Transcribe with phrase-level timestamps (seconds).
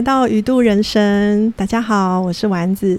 [0.00, 1.52] 来到鱼度人生。
[1.58, 2.98] 大家好，我是丸子。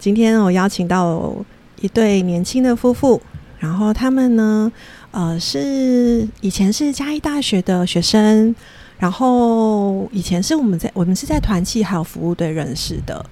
[0.00, 1.32] 今天我邀请到
[1.80, 3.22] 一对年轻的夫妇，
[3.60, 4.72] 然后他们呢，
[5.12, 8.52] 呃，是以前是嘉义大学的学生，
[8.98, 13.24] 然后以前是我们在我们是在团契还有服务队认识的，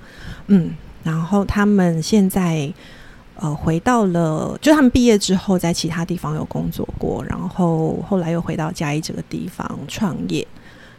[0.47, 0.71] 嗯，
[1.03, 2.73] 然后他们现在
[3.35, 10.47] 呃回到了，就他们毕业之后在其他地方有工作过，然后后来又回到嘉义这个地方创业。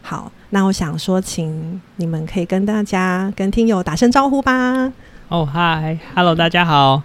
[0.01, 4.91] 好，那我想说，请你们可以跟大家、跟听友打声招呼吧。
[5.29, 7.01] 哦，嗨，Hello，大家好，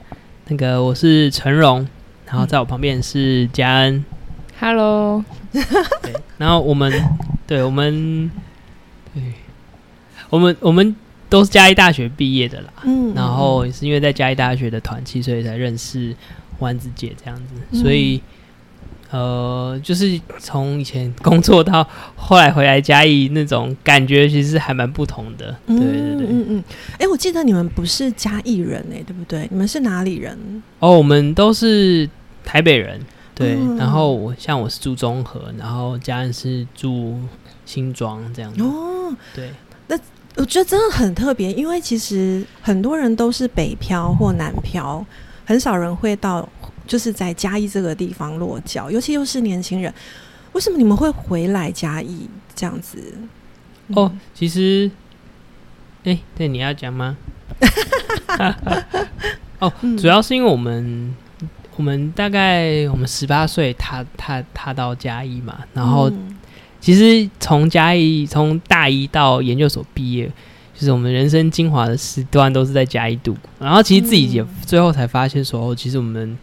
[0.49, 1.87] 那个我是陈荣，
[2.27, 4.05] 然后在我旁边是嘉恩
[4.59, 5.25] ，Hello，
[6.03, 6.93] 对，然后我们，
[7.47, 8.29] 对我们，
[9.15, 9.23] 对，
[10.29, 10.97] 我们我们
[11.29, 16.13] 都是嘉义大学毕业的啦，嗯，然后也是因为在嘉义大学的团契，所以才认识
[16.59, 18.21] 丸子姐这样子，所以。
[19.11, 25.57] 呃，就是从以前工作到后来回来嘉义那种感觉，其实还蛮不同的。
[25.67, 26.65] 对对对，嗯嗯。
[26.99, 29.47] 哎，我记得你们不是嘉义人哎，对不对？
[29.51, 30.37] 你们是哪里人？
[30.81, 32.09] 哦，我们都是
[32.45, 33.01] 台北人。
[33.33, 37.17] 对，然后我像我是住中和，然后家人是住
[37.65, 38.63] 新庄这样子。
[38.63, 39.51] 哦，对。
[39.87, 39.97] 那
[40.35, 45.05] 我觉得真的很特别，因为其实很多人都是北漂或南漂，
[45.45, 46.49] 很少人会到。
[46.87, 49.93] 就是在嘉义这个地方落脚，尤其又是年轻人，
[50.53, 52.99] 为什么你们会回来嘉义这样子？
[53.89, 54.91] 哦，其实，
[56.05, 57.17] 哎，对，你要讲吗？
[59.59, 61.15] 哦，主要是因为我们，
[61.77, 66.11] 我们大概我们十八岁踏踏踏到嘉义嘛，然后
[66.81, 70.27] 其实从嘉义从大一到研究所毕业，
[70.75, 76.39] 就是我们人生精华的时段都是在嘉义度过，然后其实自己也最后才发现说，哦，其实我们。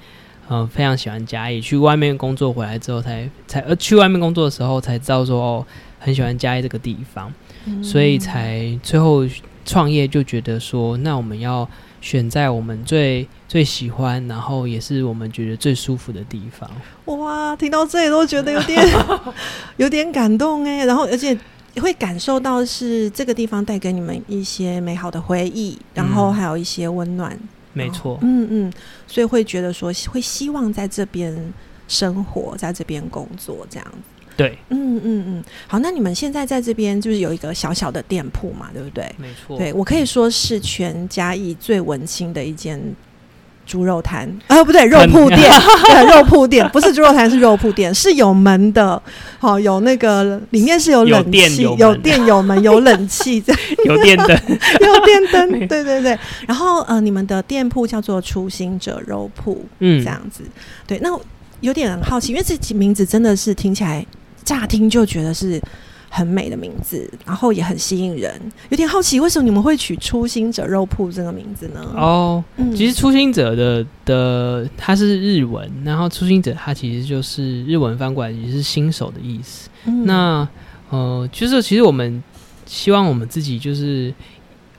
[0.49, 1.61] 嗯，非常喜欢嘉义。
[1.61, 5.65] 去外面工作回来之后，才才呃去外面工作的时候才知道说哦，
[5.99, 7.33] 很喜欢嘉义这个地方，
[7.81, 9.25] 所以才最后
[9.65, 11.67] 创业就觉得说，那我们要
[12.01, 16.69] 选在我们最最喜欢，然后也是我们觉得最舒服的地方。
[17.05, 18.85] 哇，听到这里都觉得有点
[19.77, 21.37] 有点感动哎，然后而且
[21.81, 27.39] 会感受到是这个地方带给你们一些美好的回忆，然后还有一些温暖。
[27.73, 28.73] 没错，嗯嗯，
[29.07, 31.35] 所以会觉得说会希望在这边
[31.87, 34.23] 生活，在这边工作这样子。
[34.35, 35.43] 对，嗯嗯嗯。
[35.67, 39.03] 好，那你们现在在这边就是有一个小小的店铺嘛，对不对？
[39.17, 42.81] 没错，对我可以说是全嘉义最文青的一间。
[43.65, 44.27] 猪肉摊。
[44.47, 45.39] 啊，不对，肉铺店，
[45.87, 46.67] 对，肉铺店。
[46.69, 49.01] 不是猪肉摊，是肉铺店，是有门的，
[49.39, 54.27] 好，有那个里面是有冷气，有电有门有冷气，这样 有电灯，
[54.81, 55.83] 有电灯，对。
[55.83, 56.17] 对对。
[56.47, 60.43] 然后呃，你们的店铺叫做初心者肉铺，嗯，这样子，
[60.85, 60.99] 对。
[61.01, 61.09] 那
[61.61, 64.05] 有点好奇，因为这名字真的是听起来
[64.43, 65.61] 乍听就觉得是。
[66.15, 68.39] 很美的名字，然后也很吸引人。
[68.69, 71.81] 有点好奇，为什么你们会取“初心者肉铺”这个名字呢？
[71.95, 72.43] 哦，
[72.75, 79.71] 其实“初心者”的的它是日文，然后“初心者”它其实就是日文翻过来也是新手的意思。
[80.05, 80.47] 那
[80.91, 82.23] 呃，就是其实我们
[82.67, 84.13] 希望我们自己就是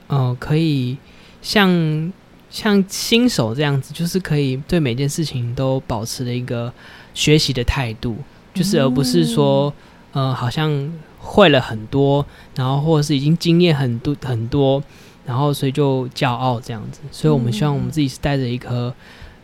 [0.07, 0.95] 呃，可以
[1.41, 2.13] 像
[2.49, 6.71] 像新手这样子，就是可以对每件事情都保持了一个
[7.13, 8.15] 学习的态度，
[8.53, 9.73] 就是而不是说
[10.13, 10.89] 呃，好像。
[11.25, 12.23] 会了很多，
[12.55, 14.81] 然后或者是已经经验很多很多，
[15.25, 17.01] 然后所以就骄傲这样子。
[17.11, 18.93] 所以我们希望我们自己是带着一颗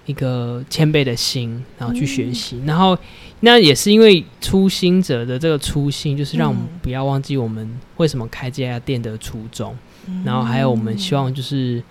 [0.06, 2.62] 一个谦卑的心，然后去学习。
[2.66, 2.96] 然后
[3.40, 9.75] 那也是因为初心者的这个初心，就是让我们不要忘记我们为什么开这家店的初衷。
[10.24, 11.81] 然后还有我们希望就是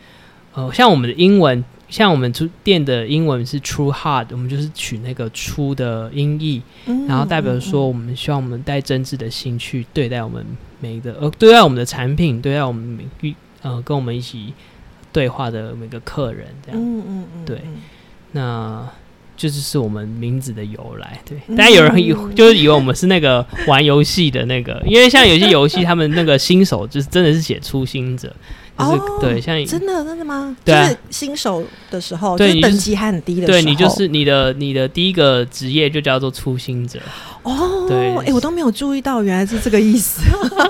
[0.55, 1.65] 呃，像我们的英文。
[1.91, 6.63] 像我们出店的英文是 True Heart，我们就是取那个“出”的音译，
[7.09, 10.47] 然后代表说我们希望我们带真挚的心去对待我们
[10.81, 12.83] 每一个呃对待我们的产品，对待我们
[13.21, 14.55] 每呃跟我们一起
[15.13, 17.61] 对话的每个客人，这样，嗯嗯嗯，对，
[18.33, 18.89] 那
[19.37, 21.21] 就是是我们名字的由来。
[21.27, 28.33] 对，当然有人以就是以为我们是那个玩游戏的那个，因为像有些游戏， 他们那个新手就是真的是写初心者。
[28.81, 30.57] 哦，对，像真的真的吗？
[30.65, 36.99] 就是新手的时候，对，等级还很低的时候，对你就是你的你的第一个职业就叫做初心者。
[37.43, 40.23] 哦，对，哎，我都没有注意到，原来是这个意思。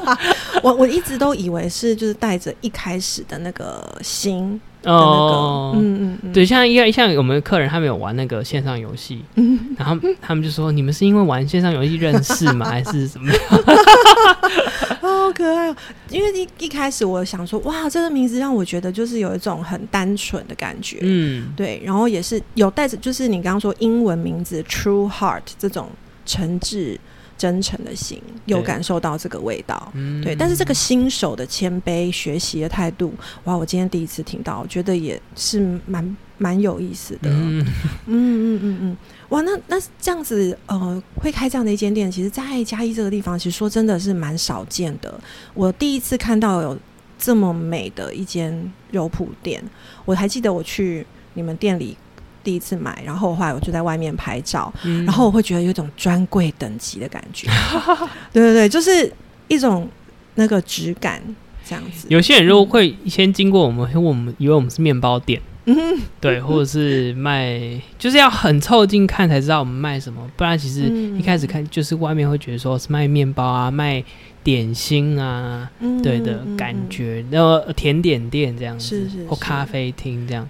[0.63, 4.61] 我 我一直都以为是就是带着一开始的那个心。
[4.85, 9.23] 哦，嗯嗯，对，像一像我们的客人，他们有玩那个线上游戏，
[9.77, 12.67] 然后他们就说：“你们是因为玩线上游戏认识吗？
[12.69, 13.31] 还是什么？”
[15.01, 15.77] 好可爱哦！
[16.09, 25.89] 因为一一开始我想说，哇，这个名字让我觉得就是有一种很单纯的感觉，嗯，对，然后也是有带着，就是你刚刚说英文名字 True Heart 这种
[26.25, 26.99] 诚挚。
[27.41, 29.91] 真诚的心，有感受到这个味道。
[29.95, 33.15] 嗯对，但是这个新手的谦卑、学习的态度，
[33.45, 37.31] 哇，我今天第一次听到，我觉得也是蛮蛮有意思的。
[37.31, 37.65] 嗯
[38.05, 38.97] 嗯嗯嗯嗯，
[39.31, 45.19] 哇，那那这样子，呃，会开这样的一间店，其实，在嘉义这个地方，其实说真的是蛮少见的。
[45.55, 46.79] 我第一次看到有
[47.19, 49.65] 这么美的一间肉铺店，
[50.05, 51.97] 我还记得我去你们店里。
[52.43, 55.05] 第一次买，然后的话我就在外面拍照，嗯。
[55.05, 57.49] 然后我会觉得有一种专柜等级的感觉，
[58.33, 59.13] 对对对，就是
[59.49, 59.89] 一种
[60.35, 61.23] 那个质感
[61.65, 62.07] 这样子。
[62.09, 65.77] 有些人如果会先经过我们，因为我们以为我们是面包店，嗯，
[66.21, 67.61] 对，或者是卖，
[67.99, 71.19] 就是要很凑近看才知道我们卖什么，不然其实嗯。
[71.19, 74.03] 一开始看就是外面会觉得说是卖面包啊，卖
[74.43, 79.27] 点心啊，嗯对的嗯感觉，然后甜点店这样子，是是是。
[79.27, 80.49] 或咖啡厅这样。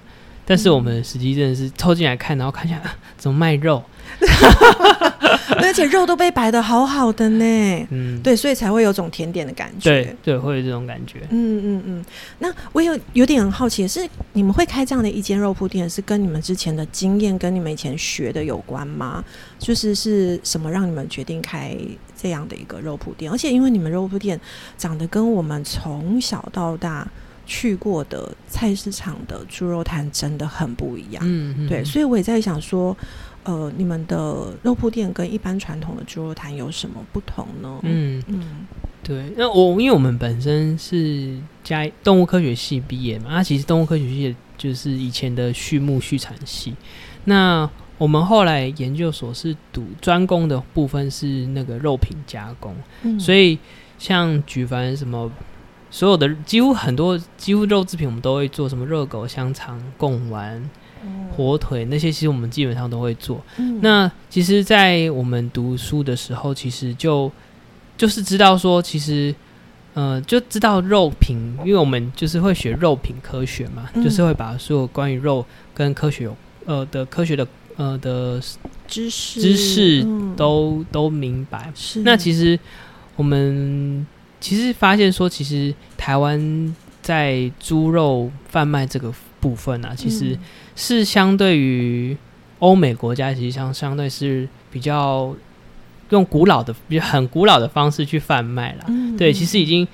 [0.51, 3.81] 但是我们实际真的是凑进来看，然后看一下、啊、怎么卖肉，
[5.63, 9.89] 而且肉都被摆的好好的呢，嗯，对，所以才会有种甜点的感觉。
[9.89, 11.21] 对对，会有这种感觉。
[11.31, 12.05] 嗯嗯嗯，
[12.41, 19.25] 那我有有点很好奇，是你们会开这样的一间肉铺店，是跟你们之前的经验跟你们以前学的有关吗？
[19.57, 21.77] 就是是什么让你们决定开
[22.21, 23.31] 这样的一个肉铺店？
[23.31, 24.41] 而且因为你们肉铺店
[24.77, 27.07] 长得跟我们从小到大
[27.51, 31.21] 去过的菜市场的猪肉摊真的很不一样。
[31.27, 32.97] 嗯，嗯对，所以我也在想说，
[33.43, 37.81] 呃，你们的肉铺店跟一般传统的猪肉摊有什么不同呢？
[37.83, 38.67] 嗯，嗯
[39.03, 39.33] 对。
[39.37, 46.73] 那我因为我们本身是加动物科学系毕业嘛，那其实动物科学系就是以前的畜牧畜产系。
[47.25, 47.69] 那
[47.99, 53.59] 我们后来研究所是读专攻的部分是那个肉品加工，嗯所以
[53.99, 55.29] 像举凡什么
[55.91, 60.63] 所有的几乎很多几乎肉制品我们都会做，什么热狗、香肠、贡丸、
[61.37, 63.41] 火腿那些，其实我们基本上都会做。
[63.57, 63.81] 嗯。
[63.83, 67.31] 那其实，在我们读书的时候，其实就
[67.97, 69.35] 就是知道说，其实
[69.95, 74.05] 呃，就知道肉品，因为我们就是会学肉品科学嘛，嗯。
[74.05, 75.45] 就是会把所有关于肉
[75.75, 76.37] 跟科学有
[76.67, 77.47] 呃的科学的
[77.77, 78.41] 呃的
[78.87, 80.37] 知识知识嗯。
[80.37, 81.73] 都都明白。
[81.75, 82.03] 是。
[82.03, 82.59] 那其实
[83.17, 84.07] 我们
[84.41, 90.39] 其实发现说，其实台湾在猪肉贩卖这个部分啊，其实
[90.75, 92.17] 是相对于
[92.59, 95.35] 欧美国家，其实相相对是比较
[96.09, 98.85] 用古老的、比较很古老的方式去贩卖啦。
[98.89, 99.87] 嗯对，其实已经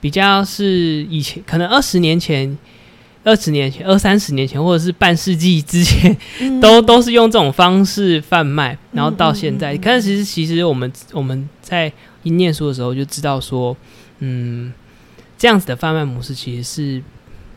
[0.00, 2.56] 比较是以前可能二十年前。
[3.26, 11.92] 二十年前、二三十年前，或者是半世纪之前，嗯都都是用这种方式贩卖，然后到嗯现在，嗯嗯可是其实其实我们我们在
[12.26, 13.76] 一念书的时候就知道说，
[14.18, 14.72] 嗯，
[15.38, 17.00] 这样子的贩卖模式其实是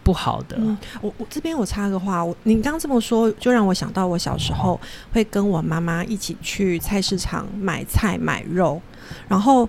[0.04, 0.56] 不好的。
[0.60, 4.80] 嗯，我我这边我插个话，我你刚刚这么说，就让我想到我小时候
[5.12, 8.80] 会跟我妈妈一起去菜市场买菜买肉，
[9.28, 9.68] 然后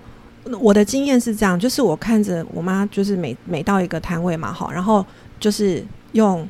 [0.59, 5.03] 我的经验是这样，就是我看着我妈，就是每每到一个摊位嘛，好，然后
[5.39, 6.47] 就是用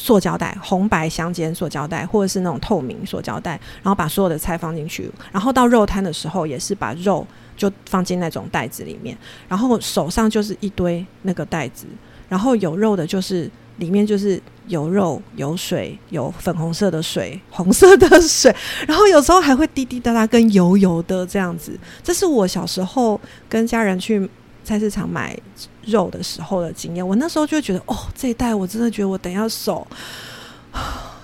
[0.00, 9.14] 塑胶袋，红白相间塑胶袋，或者是那种透明塑胶袋，然后把所有的菜放进去，然后到肉摊的时候也是把肉就放进那种袋子里面，
[9.46, 11.84] 然后手上就是一堆那个袋子，
[12.30, 18.54] 然后有肉的就是里面就是有肉有水有粉红色的水红色的水，
[18.88, 23.20] 然后有时候还会滴滴答答跟油油的这样子，这是我小时候
[23.50, 24.26] 跟家人去
[24.70, 25.36] 菜市场买
[25.84, 27.06] 肉的时候的经验。
[27.06, 29.84] 我那时候就觉得，哦，这一袋我真的觉得我等一下手。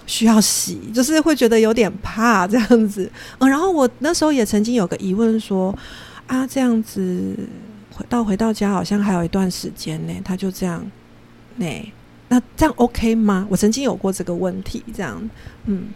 [0.07, 3.11] 需要洗，就是会觉得有点怕这样子。
[3.38, 5.76] 嗯，然后我那时候也曾经有个疑问说，
[6.26, 7.37] 啊，这样子
[7.93, 10.85] 回到回到家好像还有一段时间呢，他就这样，
[11.57, 11.93] 呢，
[12.29, 13.47] 那这样 OK 吗？
[13.50, 15.29] 我曾经有过这个问题，这样，
[15.65, 15.88] 嗯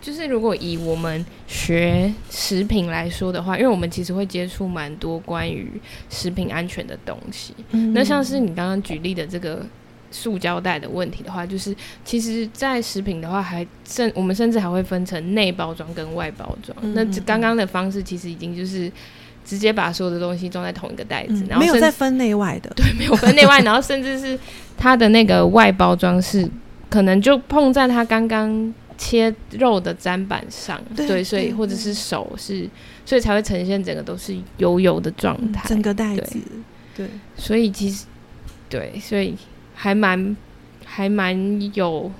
[0.00, 5.70] 就是如果以我们学食品来说的话，因为我们其实会接触蛮多关于
[6.08, 7.54] 食品安全的东西。
[7.72, 9.64] 嗯那像是你刚刚举例的这个
[10.10, 16.76] 塑胶袋的问题的话，就是其实，在食品的话还甚我们甚至还会分成内包装跟外包装。
[16.80, 18.90] 嗯那这刚刚的方式其实已经就是
[19.44, 24.38] 直接把所有的东西装在同一个袋子，嗯然后没有再分内外的， 对，没有分内外，然后甚至是
[24.76, 26.48] 它的那个外包装是
[26.88, 32.68] 可能就碰在它刚刚切肉的砧板上，对对，所以或者是手是，
[33.06, 36.38] 所以才会呈现整个都是油油的状态，嗯整个袋子，
[36.94, 38.04] 对，所以其实
[38.68, 39.34] 对，所以
[39.74, 40.36] 还蛮
[40.84, 42.12] 还蛮有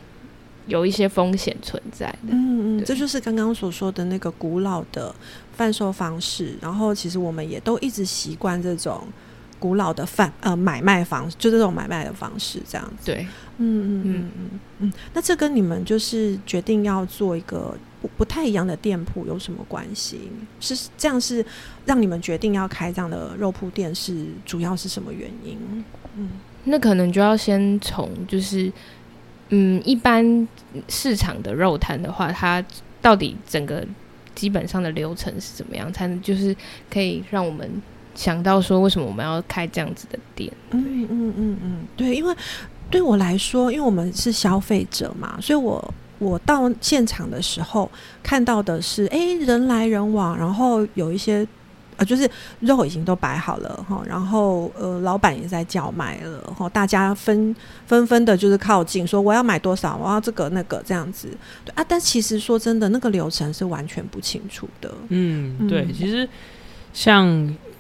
[0.67, 5.15] 有一些风险存在的，嗯嗯，这就是刚刚所说的那个古老的
[5.55, 6.55] 贩售方式。
[6.63, 9.03] 然后，其实我们也都一直习惯这种
[9.61, 13.12] 古老的贩呃买卖方，就这种买卖的方式，这样子。
[13.12, 13.25] 对，
[13.59, 14.93] 嗯嗯嗯嗯嗯。
[15.14, 20.33] 那这跟你们就是决定要做一个不不太一样的店铺有什么关系？
[20.59, 21.45] 是这样是
[21.85, 25.59] 让你们决定要开这样的肉铺店是主要是什么原因？
[26.17, 26.31] 嗯，
[26.64, 28.73] 那可能就要先从就是
[29.50, 30.49] 嗯，一般
[30.88, 32.64] 市场的肉摊的话，它
[33.02, 33.87] 到底整个
[34.35, 36.57] 基本上的流程是怎么样，才能就是
[36.90, 37.71] 可以让我们
[38.14, 40.52] 想到说为什么我们要开这样子的店？
[40.71, 42.35] 嗯嗯嗯嗯，对，因为
[42.90, 45.95] 对我来说，因为我们是消费者嘛，所以我。
[46.21, 47.90] 我到现场的时候
[48.23, 51.49] 看到的是，哎，人来人往，然后有一些，
[51.97, 61.29] 啊，就是肉已经都摆好了哈，然后呃，老板也在叫卖了哈，大家纷纷纷的，就是靠近说我要买多少，我要这个那个这样子，
[61.64, 64.93] 对啊，但其实说真的，那个流程是完全不清楚的。
[65.09, 66.29] 嗯，对，其实
[66.93, 67.26] 像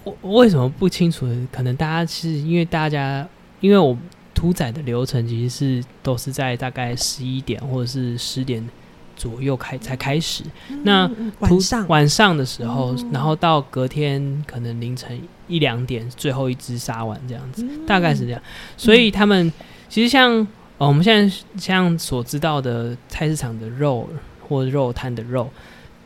[0.04, 1.26] 我为什么不清楚？
[1.52, 3.28] 可能大家是因为大家，
[3.60, 3.96] 因为我。
[4.32, 8.66] 屠宰的流程其实是都是在大概十一点或者是十点
[9.14, 10.42] 左右开才开始。
[10.82, 18.40] 那晚上晚上的时候，然后到隔天可能凌晨一两点最后一只杀完这样子，大概是这样。
[18.78, 19.52] 所以他们
[19.90, 20.30] 其实像
[20.78, 24.08] 呃我们现在像所知道的菜市场的肉
[24.48, 25.50] 或肉摊的肉，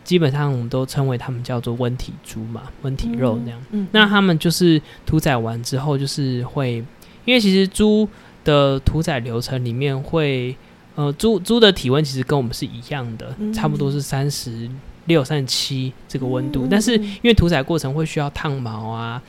[0.04, 3.60] 基本上我们都称为他们叫做温体猪嘛，温体肉那样。
[3.72, 6.84] 嗯那他们就是屠宰完之后就是会。
[7.26, 8.06] 因为其实猪
[8.44, 10.54] 的屠宰流程里面会，
[10.94, 14.68] 呃，猪猪的体温其实跟我们是一样的，差不多是三十
[15.06, 16.68] 六、三十七这个温度。
[16.70, 19.22] 但是因为屠宰过程会需要烫毛啊、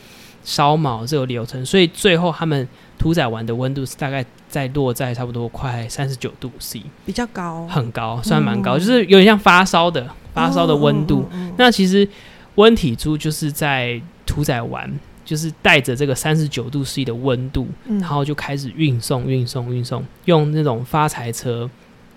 [0.44, 2.68] 烧毛这个流程，所以最后他们
[2.98, 11.28] 屠宰完的温度是大概在落在差不多快三十九度 C，比较高，很高，算蛮高，就是有点像发烧的发烧的温度。
[11.58, 12.08] 那其实
[12.54, 14.88] 温体猪就是在屠宰完。
[15.26, 21.68] 就是带着这个三十九度 C 的温度，然后就开始运送、运送、运送，用那种发财车，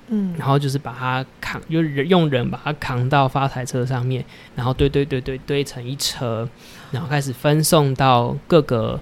[0.09, 4.23] 嗯，然后就是把它扛，就是用人把它扛到发财车上面，
[4.55, 6.47] 然后堆堆堆堆堆成一车，
[6.91, 9.01] 然后开始分送到各个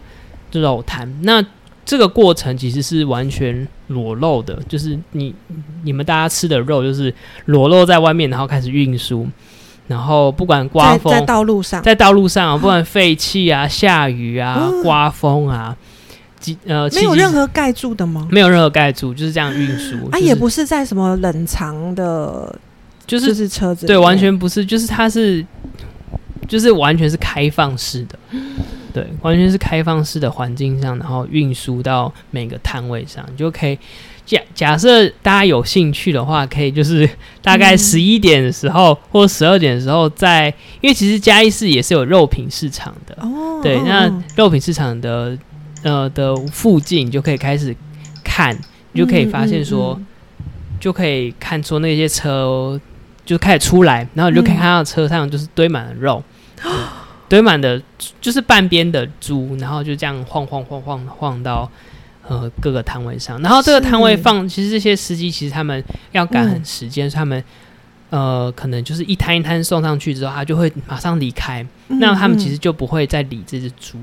[0.53, 1.13] 肉摊。
[1.23, 1.45] 那
[1.87, 5.35] 这个过程其实是完全裸露的，就是你
[5.85, 7.15] 你们大家吃的肉就是
[7.47, 9.27] 裸露在外面，然后开始运输。
[9.89, 15.77] 然后不管刮风，在道路上，在道路上啊，不管废气啊、下雨啊、刮风啊，
[16.65, 18.27] 呃，没有任何盖住的吗？
[18.29, 19.95] 没有任何盖住，就是这样运输。
[20.11, 22.53] 啊，也不是在什么冷藏的，
[23.07, 25.47] 就是是车子，对，完全不是，就是它是，
[26.49, 28.19] 就是完全是开放式的，
[28.97, 33.79] 对，完全是开放式的环境上，然后运输到每个摊位上，就可以。
[34.25, 37.07] 假假设大家有兴趣的话，可以就是
[37.43, 40.47] 大概十一点的时候或十二点的时候，在
[40.81, 43.61] 因为其实嘉义市也是有肉品市场的哦。
[43.63, 45.37] 对，那肉品市场的
[45.83, 47.77] 呃的附近就可以开始
[48.25, 48.59] 看，
[48.93, 50.01] 你就可以发现说，
[50.81, 52.81] 就可以看出那些车
[53.27, 56.25] 就开始出来，然后你就可以看到车上就是堆满了肉，
[57.29, 57.81] 堆满的
[58.21, 61.71] 就是半边的猪，然后就这样晃晃晃晃晃到。
[62.29, 65.81] 呃，各个摊位上，然后这个摊位放，其实这些司机其实他们
[66.11, 67.41] 要赶很时间，他们
[68.11, 73.97] 呃，可能就是一摊一摊送上去之后，他就会马上离开，那他们其实就不会再理这只猪，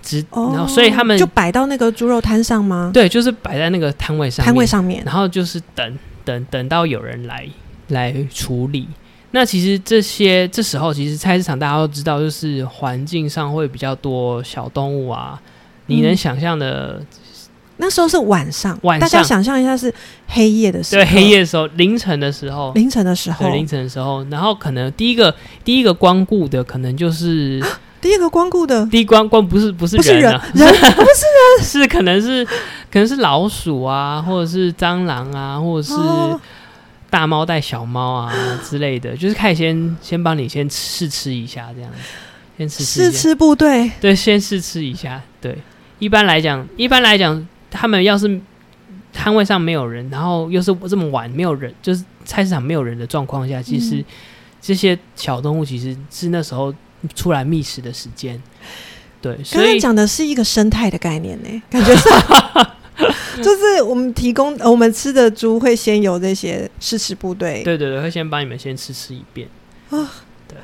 [0.00, 2.90] 只然后所以他们就摆到那个猪肉摊上吗？
[2.94, 7.46] 对，就是摆在那个摊位上，摊位上面，然后就是等等等到有人来
[7.88, 8.88] 来处理。
[9.32, 15.40] 那其实这些这时候，其实菜市场大家都知道，就是环境上会比较多小动物啊，
[15.86, 17.00] 你能想象的。
[17.82, 19.90] 那时候是晚上，大家想象一下是
[20.26, 25.34] 黑夜的时候，对，黑夜的时候，凌晨的时候，凌晨的时候，对，凌晨的时候，然后可能第一个
[25.64, 27.58] 第一个光顾的可能就是
[27.98, 35.94] 第一个光顾的，第一光光不是不是不是人，人不是人， 是可能是可能是老鼠啊，或者是蟑螂啊，或者是
[37.10, 38.32] 大猫带小猫啊
[38.64, 41.98] 之类的，就是可以先先帮你先试吃一下这样子，
[42.56, 45.58] 先试试吃部队，对，先试吃一下，对，
[45.98, 47.46] 一般来讲，一般来讲。
[47.72, 48.40] 他们要是
[49.12, 54.04] 摊位上没有人，然后又是这么晚没有人，就是菜市场没有人的状况下，其实
[54.60, 56.74] 这些小动物其实是那时候
[57.14, 58.42] 出来觅食的时间。
[59.22, 62.08] 对，所以讲的是一个生态的概念呢，感觉是，
[63.44, 69.48] 就是我们提供我们吃的猪会先有这些试吃部队，对对对，会先帮你们先吃吃一遍
[69.90, 70.10] 啊。
[70.46, 70.56] 对，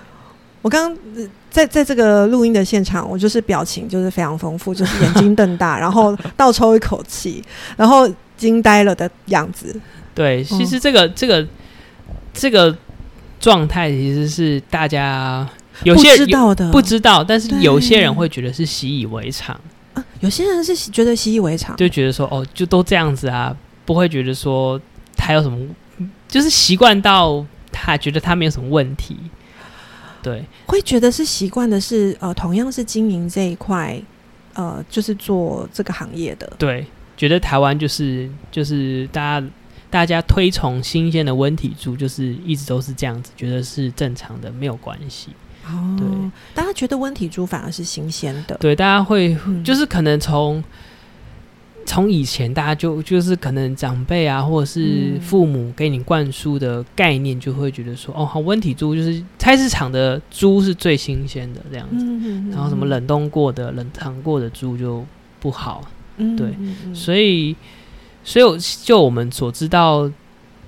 [0.63, 1.29] 我刚刚。
[1.57, 7.43] 在在这个录音的现场，我就是表情就是非常丰富，就是眼睛瞪大， 然后倒抽一口气，
[7.79, 8.07] 然后
[8.37, 9.75] 惊呆了的样子。
[10.15, 11.49] 对，其实这个这个
[12.35, 12.77] 这个
[13.41, 15.49] 状态其实是大家
[15.85, 19.59] 有些知道的，不知道，但是有些人会觉得是习以为常
[19.97, 20.05] 啊。
[20.21, 24.81] 有些人是觉得习以为常，就觉得说哦，就都这样子啊，不会觉得说
[25.17, 25.59] 他有什么，
[26.29, 27.45] 就是习惯到。
[27.79, 29.19] 他觉得他没有什么问题。
[30.23, 34.01] 对，会觉得是习惯的是呃，同样是经营这一块，
[34.55, 36.87] 呃，就是做这个行业的，对，
[37.19, 39.47] 觉得台湾就是就是大家
[39.91, 45.29] 大家推崇新鲜的温体猪，就是一直都是这样子，觉得是正常的，没有关系。
[45.69, 46.07] 哦，对，
[46.55, 49.65] 大家觉得温体猪反而是新鲜的，对，大家会嗯。
[49.65, 50.63] 就是可能从
[51.85, 65.05] 从以前大家就就是可能长辈啊，或者是嗯父母给你灌输的概念，就会觉得说，哦，好温体猪就是菜市场的猪是最新鲜的这样子，嗯然后什么，冷冻过的、冷藏过的猪就
[65.41, 65.83] 不好，
[66.17, 66.55] 嗯对。
[66.95, 67.55] 所以，
[68.25, 70.11] 所以就我们所知道。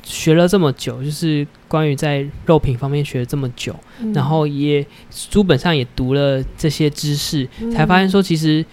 [0.02, 4.12] 学了这么久，就是关于在肉品方面学了这么久，嗯。
[4.12, 7.70] 然后也书本上也读了这些知识，嗯。
[7.70, 8.64] 才发现说，其实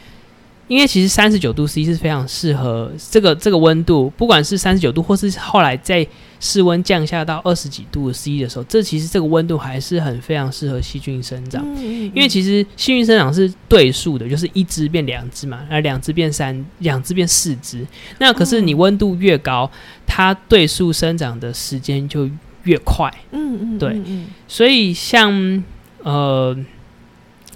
[0.68, 6.06] 因为其实三十九度 C 是非常适合这个这个温度，不管是三十九度，或是后来在
[6.46, 11.64] 室温降下到二十几度 C 的时候，这其实这个温度还是很非常适合细菌生长。
[11.66, 17.84] 嗯嗯因为其实细菌生长是对数的，就是一只变两只嘛，而两只变三，两只变四只。
[18.20, 19.70] 那可是你温度越高，
[20.06, 22.30] 它对数生长的时间就
[22.64, 23.12] 越快。
[23.32, 24.00] 嗯嗯对
[24.48, 25.64] 所以像
[26.04, 26.56] 呃，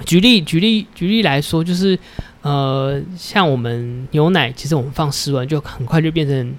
[0.04, 1.98] 举例举例举例来说，就是
[2.42, 6.56] 呃，像我们牛奶，其实我们放室温就很快就变成嗯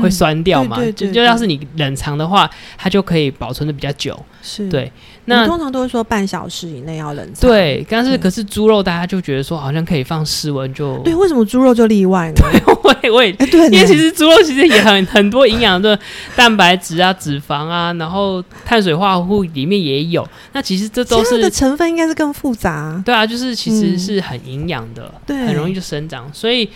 [0.00, 0.76] 会酸掉嘛。
[0.76, 4.18] 对对对就就要是你冷藏的话，它就可以保存的比较久。
[4.42, 4.92] 是对，
[5.24, 12.34] 那那通常都会说半小时以内要冷藏，对，但是可是猪肉大家就觉得说好像可以放室温就对，为什么猪肉就例外呢？
[12.52, 15.98] 对我也我也哎，对，因为其实猪肉其实也很很多营养的
[16.36, 20.28] 蛋白质啊、脂肪啊，然后碳水化合物里面也有。
[20.52, 26.30] 那其实这都它是的成分应该是更复杂，对啊，就是其实嗯是很营养的，对很容易就生长。
[26.34, 26.68] 所以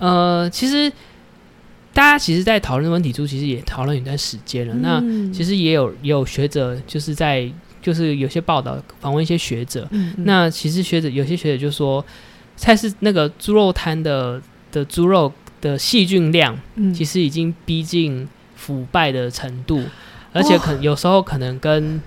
[0.00, 0.90] 呃，其实
[1.94, 4.74] 大家其实，在讨论温体猪，其实也讨论一段时间了。
[4.82, 7.48] 那嗯其实也有也有学者就是在
[7.80, 12.04] 就是有些报道访问一些学者，嗯嗯那其实学者有些学者就说，
[12.56, 14.42] 菜市那个猪肉摊的
[14.72, 19.82] 的猪肉的细菌量，嗯其实已经逼近腐败的程度，
[20.32, 22.02] 而且可有时候可能跟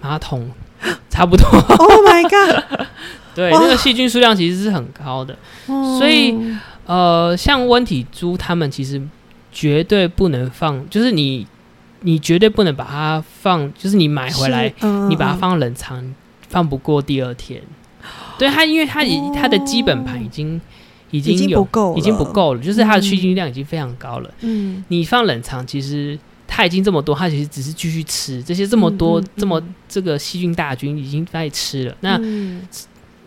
[0.00, 0.50] 马桶
[1.10, 1.46] 差不多。
[1.48, 2.86] Oh my god！
[3.34, 5.36] 对，那个细菌数量其实是很高的。
[5.66, 6.32] 所以
[6.86, 9.00] 哦呃，像温体猪，他们其实
[9.60, 11.44] 绝对不能放，就是你
[12.02, 16.14] 你绝对不能把它放，就是你买回来，嗯你把它放冷藏，
[16.48, 17.60] 放不过第二天。
[18.38, 20.60] 对它，因为它已、它的基本盘已经
[21.10, 24.32] 已已经经有不够，已经不，够了，就是它的嗯细菌量已经非常高了。
[24.42, 26.16] 嗯，你放冷藏，其实
[26.46, 31.96] 它已经这么多，它其实只是继续吃这些这么多、嗯嗯这么嗯这个细菌大军已经在吃了。
[31.98, 32.62] 那嗯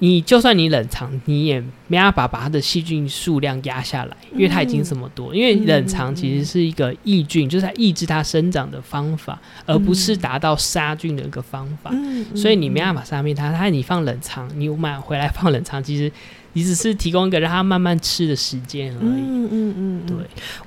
[0.03, 5.33] 你就算你冷藏，你也没办法把它的细菌数量压下来，因为它已经这么多。
[5.35, 11.91] 因为冷藏其实是一个抑菌，就是它抑制它生长的方法，而不是达到杀菌的一个方法。
[11.93, 16.11] 嗯所以你没办法，法杀灭它，它你放冷藏，你买回来放冷藏，其实
[16.53, 19.21] 你只是提供一个让他慢慢吃的时间而已。
[19.21, 20.15] 嗯嗯嗯，对，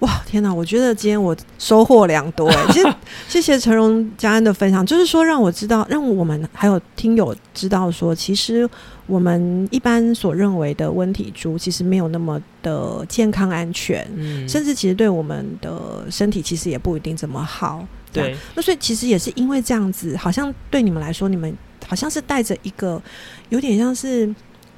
[0.00, 0.52] 哇，天哪！
[0.52, 2.66] 我觉得今天我收获良多哎。
[2.72, 2.94] 其实
[3.28, 8.68] 谢谢陈荣嘉恩的分享，就是说让我知道，让我们还有听友知道说，其实
[9.06, 14.06] 我们一般所认为的温体猪，其实没有那么的健康安全。
[14.16, 21.54] 嗯，甚至其实对我们的身体其实也不一定怎么好，对，那所以其实也是因为这样子，好像对你们来说，你们
[21.86, 23.00] 好像是带着一个
[23.50, 24.34] 有点像是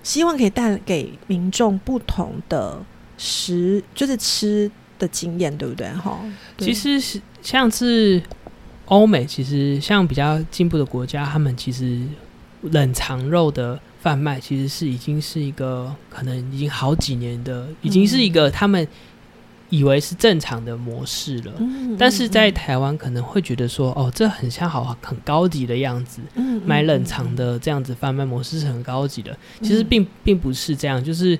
[0.07, 2.81] 希望可以带给民众不同的
[3.19, 5.88] 食，就是吃的经验，对不对？
[5.95, 6.21] 哈，
[6.59, 8.23] 其实是像是
[8.85, 12.01] 欧美，其实像比较进步的国家，他们其实
[12.62, 18.87] 冷藏肉的贩卖其实是已经是一个可能已经好几年的，已经是一个他们
[19.68, 21.52] 以为是正常的模式了。
[21.59, 29.37] 嗯但是在台湾可能会觉得说，哦，这很像好很高级的样子，嗯买冷藏，的这样子贩卖模式是很高级的。
[29.62, 31.38] 其实嗯并并不是这样，就是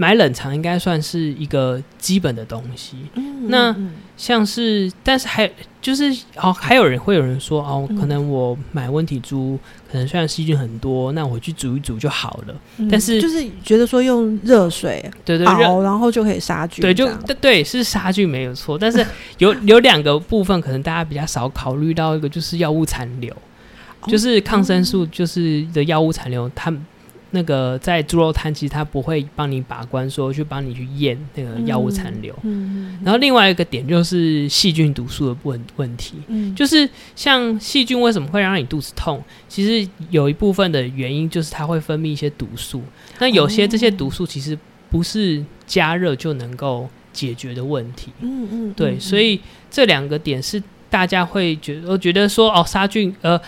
[0.00, 2.96] 买冷藏应该算是一个基本的东西。
[3.16, 5.50] 嗯那嗯像是，但是还
[5.82, 6.04] 就是
[6.36, 9.58] 哦，还有人会有人说哦，嗯可能我买温体猪，
[9.92, 12.54] 可能虽然细菌很多，那我去煮一煮就好了。
[12.78, 19.04] 嗯但是就是觉得说用热水对对热熬，然后就可以杀菌，对，就对对是杀菌没有错，但是
[19.36, 26.86] 有 有两个部分可能大家比较少考虑到，一个就是药物残留，哦就是抗生素就是的药物残留，他们。
[27.32, 32.34] 那个在猪肉摊，其实他不会帮你把关，说去帮你去验那个药物残留。
[32.42, 39.22] 嗯，嗯然后另外一个点就是细菌毒素的问问题，嗯就是像细菌为什么会让你肚子痛？
[39.48, 42.82] 其实有一部分的原因就是它会分泌一些毒素，
[43.18, 44.58] 那有些这些毒素其实
[44.90, 48.10] 不是加热就能够解决的问题。
[48.20, 49.40] 嗯嗯，对，嗯所以
[49.70, 53.40] 这两个点是大家会觉得觉得说哦，杀菌呃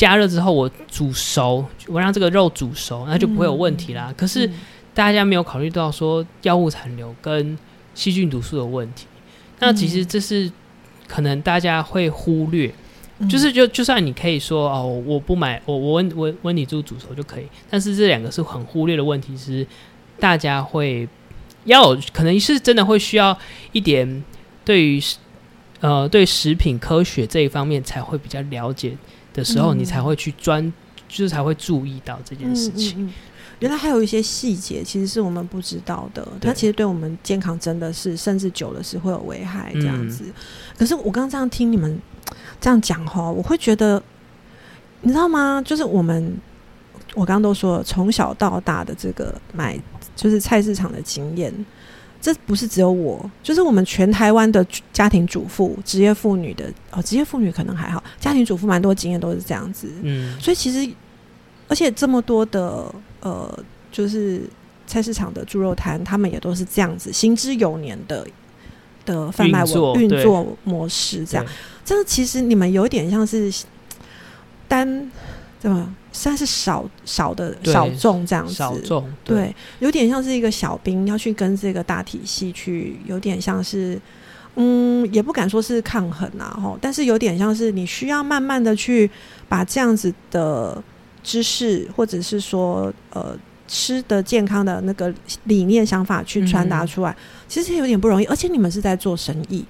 [0.00, 4.10] 加热之后我煮熟，我让这个肉煮熟，那就不会有问题啦。
[4.16, 4.50] 可是
[4.94, 7.58] 大家没有考虑到说药物残留跟
[7.94, 9.04] 细菌毒素的问题，
[9.58, 10.50] 那其实这是
[11.06, 12.72] 可能大家会忽略。
[13.28, 19.66] 就是就就算你可以说哦，我不买我我温温温你猪煮熟就可以，但是这两个是很忽略的问题，是
[20.18, 21.06] 大家会
[21.64, 23.36] 要可能是真的会需要
[23.72, 24.24] 一点
[24.64, 24.98] 对于
[25.80, 28.96] 呃对食品科学这一方面才会比较了解
[29.32, 30.72] 的时候，你才会去专
[31.08, 33.12] 就是才会注意到这件事情。
[33.58, 36.26] 原来还有一些细节，其实是我们不知道的。
[36.40, 40.24] 它其实对我们健康真的是，甚至久了是会有危害这样子。
[40.78, 42.00] 可是我刚刚这样听你们
[42.58, 44.02] 这样讲哈，我会觉得，
[45.02, 45.62] 你知道吗？
[45.62, 46.34] 就是我们
[47.14, 49.78] 我刚刚都说了，从小到大的这个买
[50.16, 51.52] 就是菜市场的经验，
[52.20, 59.90] 这不是只有我，就是我们全台湾的家庭主妇、职业妇女的哦，职业妇女可能还好，家庭主妇蛮多经验都是这样子。
[60.02, 60.90] 嗯，所以其实
[61.68, 62.92] 而且这么多的。
[63.22, 64.48] 呃，就是
[64.86, 68.26] 菜市场的猪肉摊，他们也都是这样子，行之有年的
[69.04, 69.62] 的贩卖
[69.94, 71.44] 运作模式，这样。
[71.84, 73.52] 这个其实你们有点像是
[74.66, 74.88] 单，
[75.60, 75.86] 对吧？
[76.12, 84.00] 算是少少的少众这样子，少众对，有点像是一个小兵要去跟这个大体系去，有点像是，
[84.56, 89.10] 嗯，也不敢说是抗衡啊，吼，但是有点像是你需要慢慢的去
[89.48, 90.82] 把这样子的。
[91.22, 93.36] 知识，或者是说，呃，
[93.68, 95.12] 吃的健康的那个
[95.44, 97.14] 理念想法去传达出来，
[97.46, 98.24] 其实有点不容易。
[98.24, 99.62] 而且你们是在做生意，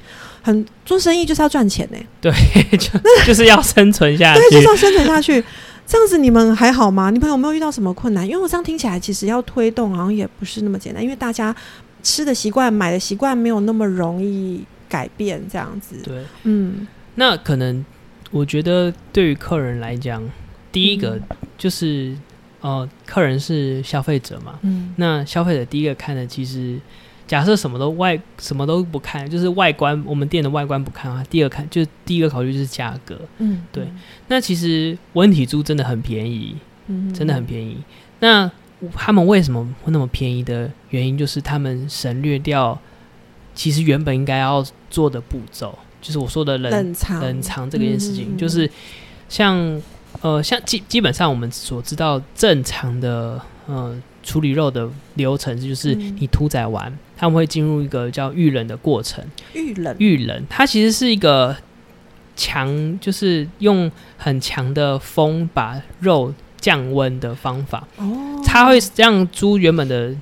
[0.43, 1.99] 很做生意就是要赚钱呢。
[2.21, 2.33] 对，
[2.79, 2.89] 就
[3.27, 5.45] 就是要生存下去，对，就是要生存下去。
[5.91, 7.11] 这样子你们还好吗？
[7.11, 8.25] 你们有没有遇到什么困难？
[8.25, 11.53] 因为我这样听起来，其实要推动好像也不是那么简单，因为大家
[12.01, 15.43] 吃的习惯、买的习惯没有那么容易改变。
[15.51, 17.85] 这样子，对，嗯，那可能
[18.31, 20.23] 我觉得对于客人来讲。
[20.73, 21.19] 第一个
[21.59, 22.17] 就是，
[22.61, 26.79] 呃，客人是消费者嘛，嗯，那消费者第一个看的，其实
[27.31, 33.87] 假设什么都外什么都不看，就是外观，我们店的外观不看啊，第二看就是第一个考虑就是价格，嗯，对。
[34.27, 36.57] 那其实温体猪真的很便宜，
[36.89, 37.79] 嗯，真的很便宜。
[38.19, 38.51] 那
[38.93, 42.77] 他们为什么会那么便宜的原因，就是他们省略掉
[43.55, 48.69] 其实原本应该要做的步骤，就是我说的冷藏冷藏这件事情，就是
[49.29, 49.81] 像。
[50.23, 59.23] 呃，像基基本上我们所知道正常的呃处理肉的流程，就是你屠宰完，他们会进入一个叫遇冷的过程。
[59.53, 61.55] 遇冷，预冷，它其实是一个
[62.35, 67.87] 强，就是用很强的风把肉降温的方法。
[67.99, 70.17] 哦，它会让猪原本的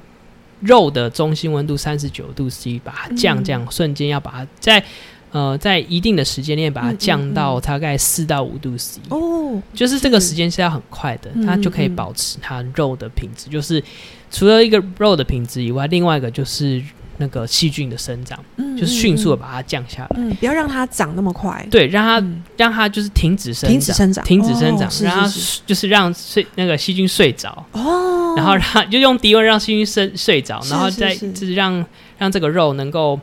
[0.58, 4.84] 肉的中心温度三十九度 C，把它降降，瞬间要把它在。
[5.30, 13.50] 呃，在一定的时间内把它降到大概四到五度 C 哦，就是这个时间是要很快的，它就可以保持它肉的品质。
[13.50, 13.84] 就是
[14.30, 16.82] 除了一个肉的品质以外，另外一个就是
[17.18, 18.38] 那个细菌的生长，
[18.76, 20.08] 就是迅速的把它降下来。
[20.16, 21.66] 嗯，不要让它长那么快。
[21.70, 25.32] 对，让它让它就是停止生长，停止生长，停止生长，让它
[25.66, 27.64] 就是让睡那个细菌睡着。
[27.72, 31.84] 哦，然后让就用低温让细菌睡睡着，然后再就是让
[32.18, 33.18] 让这个肉能够。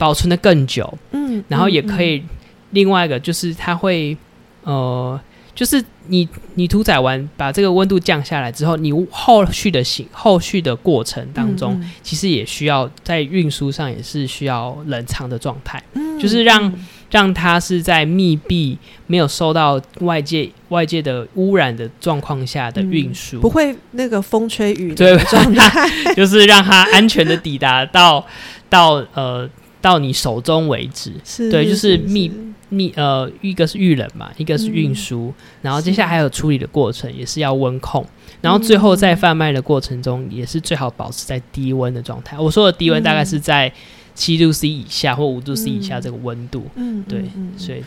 [0.00, 2.24] 保存的更久，嗯，然后也可以
[2.70, 4.16] 另外一个就是它会，
[4.62, 5.20] 呃，
[5.60, 16.72] 就是你你屠宰完把这个温度降下来之后，你后续的行后续的过程当中，其实也需要在运输上也是需要冷藏的状态，嗯，就是让
[17.10, 28.26] 让它是在密闭没有受到外界外界的污染的状况下的运输，不会那个风吹雨对状态， 就是让它安全的抵达到
[28.70, 29.46] 到呃。
[29.82, 31.10] 到你手中为止，
[31.50, 32.30] 对，就是密
[32.70, 38.04] 密呃，一个是预冷嘛，一个是运输，然后接下来还有处理的过程，也是要温控，
[38.40, 42.38] 然后最后在贩卖的过程中，也是最好保持在低温的状态。
[42.38, 43.70] 我说的低温大概是在
[44.14, 47.24] 七度 C 以下或五度 C 以下这个温度，嗯，对，
[47.56, 47.82] 所以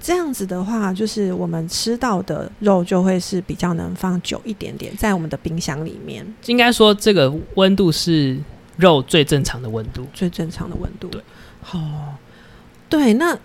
[0.00, 6.24] 这样子的话，就是我们吃到的肉就会是比较能放久一点点，在我们的冰箱里面。
[6.46, 8.38] 应该说，这个温度是
[8.76, 11.20] 肉最正常的温度，最正常的温度，对。
[11.72, 12.14] 哦，
[12.88, 13.36] 对，那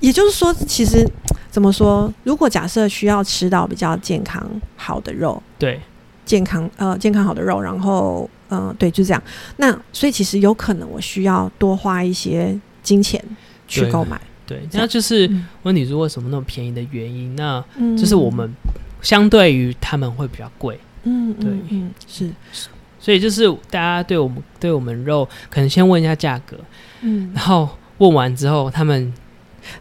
[0.00, 1.06] 也就是说，其实
[1.50, 2.12] 怎么说？
[2.24, 4.44] 如果假设需要吃到比较健康
[4.76, 5.80] 好的肉，对，
[6.24, 9.22] 健康呃健康好的肉，然后嗯，对，就这样。
[9.56, 13.22] 那所以其实有可能我需要多花一些金钱
[13.66, 15.30] 去购买，对，那就是
[15.62, 17.34] 问你是为什么那么便宜的原因。
[17.36, 17.62] 那
[17.96, 18.50] 就是我们
[19.02, 22.30] 相对于他们会比较贵，嗯，对，嗯，是，
[22.98, 26.56] 所以就是大家对我们对我们肉，可能先问一下价格。
[27.00, 27.68] 嗯，然后
[27.98, 29.12] 问完之后，他们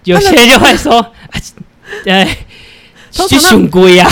[0.03, 1.13] 有些人就会说，
[2.05, 2.37] 哎，
[3.29, 4.07] 去熊贵呀，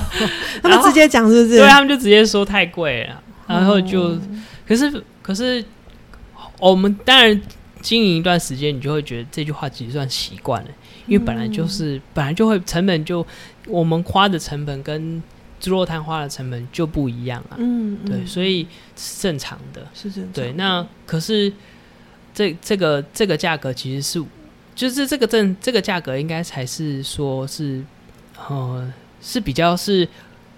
[0.62, 1.58] 他们直接讲是不是？
[1.58, 4.16] 对他们就直接说太贵了，然后就，
[4.66, 5.64] 可是可是
[6.58, 7.40] 我们当然
[7.80, 10.68] 经营一段时间，你就会觉得这句话其实算习惯了，
[11.06, 13.26] 因为本来就是本来就会成本就
[13.66, 15.22] 我们花的成本跟
[15.58, 20.32] 猪肉摊花的成本就不一样啊，嗯，对，所以是正常的，是正常。
[20.32, 21.52] 对，那可是
[22.32, 24.24] 这这个这个价格其实是。
[24.76, 27.82] 就是这个正这个价格应该才是说是，
[28.48, 30.06] 呃，是比较是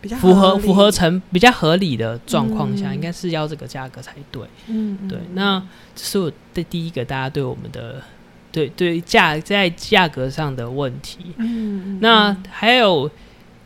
[0.00, 4.42] 比较符合符合成比较合理的状况下，应该是要这个价格才对。
[4.66, 5.16] 嗯，对。
[5.35, 5.62] 那
[5.94, 8.02] 这是我的第一个，大家对我们的
[8.50, 11.18] 对对价在价格上的问题。
[11.37, 13.09] 嗯，那还有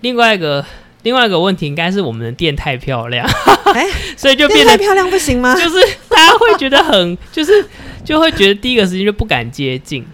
[0.02, 0.62] 另外一个
[1.02, 3.26] 另外一个问题，应该是我们的店太漂亮，
[3.74, 3.86] 哎，
[4.18, 5.54] 所以就变得漂亮不行吗？
[5.56, 7.64] 就是大家会觉得很，就是
[8.04, 10.04] 就会觉得第一个时间就不敢接近。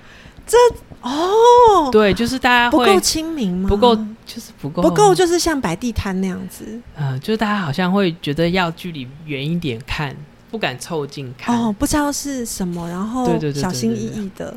[0.48, 0.56] 这
[1.02, 3.68] 哦，对，就是大家不够亲民吗？
[3.68, 6.64] 不够，就是不够，不够，就是像摆地摊那样子。
[6.96, 10.16] 嗯，就是大家好像会觉得要距离远一点看，
[10.50, 11.56] 不敢凑近看。
[11.56, 14.56] 哦，不知道是什么，然后小心翼翼的。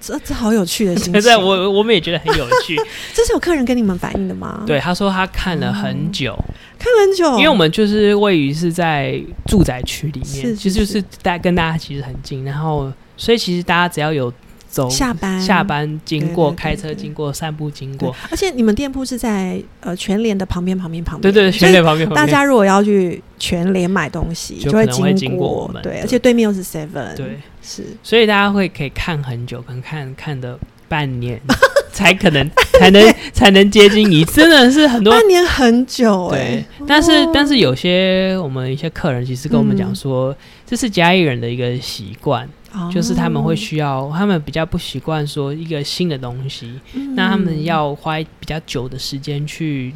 [0.00, 2.74] 这这好有趣的心情， 我我们也觉得很有趣。
[3.12, 4.64] 这是有客人跟你们反映的吗？
[4.66, 6.34] 对，他说他看了很久，
[6.78, 14.32] 看很久，因为我们就是位于是在住宅区里面，其实就是大家跟大家其实很近，然后所以其实大家只要有。
[14.70, 22.08] 走下班下班经过开车经过散步经过，而且你们店铺是在呃全联的旁边旁边旁边，对对全联旁边。
[22.10, 25.82] 大家如果要去全联买东西，就会经过我们。
[25.82, 30.56] 对，而且对面又是 Seven，对，是，所以大家会可以看很久，可能看看的
[30.88, 31.40] 半年
[31.92, 36.64] 才可能才能 才能接近你，真的是很多半年很久哎。
[36.86, 42.48] 但是但是有些我们一些客人其实跟我们讲说，这是嘉义人的一个习惯。
[42.92, 46.78] 就是他们会需要，他们比较不习惯说一个新的东西，
[47.16, 49.92] 那他们要花比较久的时间去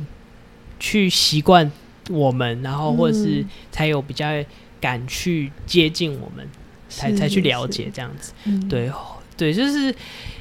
[0.80, 1.70] 去习惯
[2.10, 4.26] 我们，然后或者是才有比较
[4.80, 6.44] 敢去接近我们，
[6.88, 8.32] 才才去了解这样子。
[8.68, 8.90] 对
[9.36, 9.94] 对，就是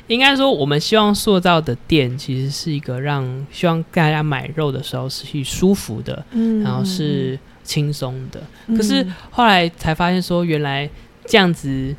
[0.07, 6.25] 应该说，我们希望塑造的店其实是一个让希望大家买肉的时候是去舒服的，
[6.63, 8.41] 然后是轻松的。
[8.75, 10.89] 可是后来才发现说，原来
[11.27, 11.95] 这样子。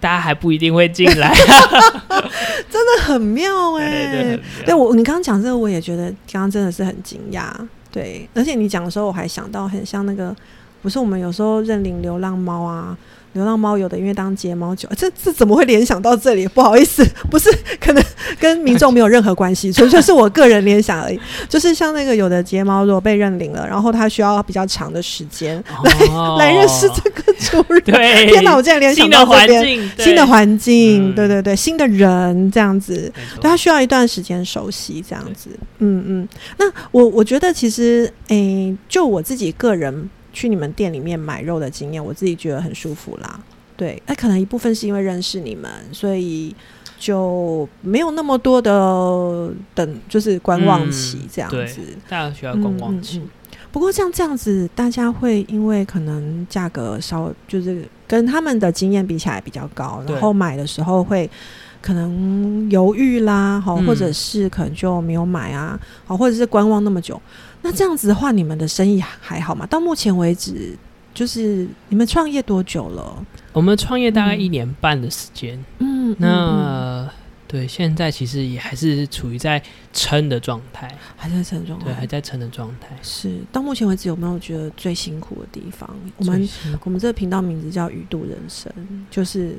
[0.00, 1.34] 大家还不一定会进来，
[2.70, 4.38] 真的很妙哎！
[4.64, 7.50] 对我，你刚刚讲这个，我也觉得刚刚真的是很惊讶。
[7.90, 10.34] 对，而且你讲的时候，我还想到很像那个，
[10.82, 12.96] 不是我们有时候认领流浪猫啊。
[13.36, 16.48] 流浪猫有的因为当睫毛酒，这这怎么会联想到这里？
[16.48, 18.02] 不好意思， 不是，可能
[18.40, 21.20] 跟民众没有任何关系，纯粹是我个人联想而已。
[21.46, 25.92] 就是像那个有的睫毛如果被认领了，然后它需要比较长的时间来
[26.38, 27.82] 来认识这个主人。
[27.84, 35.50] 对，天哪，我竟然联想到这边新的环境，对对对，新的人这样子，对它需要一段时间熟悉这样子。
[35.80, 40.08] 嗯嗯，那我我觉得其实，诶，就我自己个人。
[40.36, 43.40] 去你们店里面买肉的经验，我自己觉得很舒服啦。
[43.74, 46.54] 对，那可能一部分是因为认识你们，所以
[46.98, 51.80] 就没有那么多的等，就是观望期这样子。
[52.06, 53.22] 大家需要观望期。
[53.72, 61.30] 不过像这样子，大家会因为可能价格稍就是跟他们的经验比起来比较高，然后买的时候会
[61.80, 67.18] 可能犹豫啦，好，或者是可能就没有买啊，好，或者是观望那么久。
[67.66, 69.66] 那这样子的话，你们的生意还好吗？
[69.66, 70.78] 到目前为止，
[71.12, 73.26] 就是你们创业多久了？
[73.52, 75.58] 我们创业大概一年半的时间。
[75.80, 77.10] 嗯，那
[77.48, 79.60] 对，现在其实也还是处于在
[79.92, 82.96] 撑的状态，还在撑状态，对，还在撑的状态。
[83.02, 85.90] 是到目前为止，有没有觉得最辛苦的地方？
[86.18, 86.48] 我们
[86.84, 88.72] 我们这个频道名字叫“鱼肚人生”，
[89.10, 89.56] 就是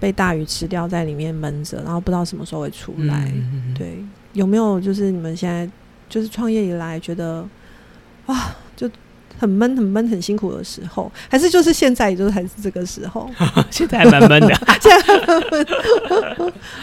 [0.00, 3.30] 被大鱼吃掉，在里面闷着，然后不知道什么时候会出来。
[3.76, 4.02] 对，
[4.32, 5.70] 有没有就是你们现在？
[6.08, 7.46] 就是创业以来觉得，
[8.26, 8.90] 哇，就
[9.38, 13.28] 很闷、很闷、很辛苦的时候，还是就是现在，也就是还是这个时候，
[13.70, 14.54] 现在还蛮闷的。
[14.80, 15.06] 现在，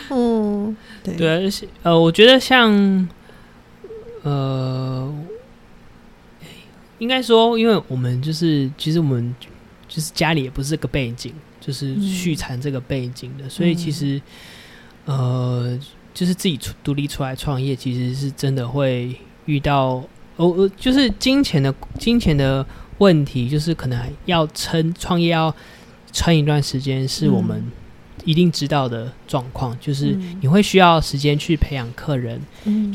[0.10, 1.51] 嗯，对对，
[1.84, 3.07] 呃，我觉得像，
[4.23, 5.13] 呃，
[6.99, 9.34] 应该说，因为我们就是，其实我们
[9.88, 14.21] 就是家里也不是这个背景，就是续产这个背景的，所以其实，
[15.05, 15.79] 呃。
[16.13, 20.04] 就是自己出独立出来创业，其实是真的会遇到
[20.36, 22.65] 哦，就是金钱的金钱的
[22.97, 25.54] 问题，就是可能要撑创业要
[26.12, 27.63] 撑一段时间，是我们
[28.26, 29.76] 一定知道的状况。
[29.80, 32.41] 就是你会需要时间去培养客人，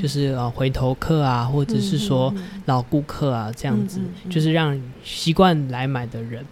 [0.01, 2.33] 就是呃回头客啊，或者是说
[2.67, 6.45] 老顾客啊，这样子，就是让习惯来买的人。